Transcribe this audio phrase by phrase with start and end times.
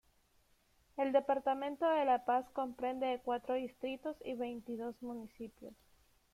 [0.97, 5.75] El Departamento de La Paz comprende de cuatro distritos y veintidós municipios.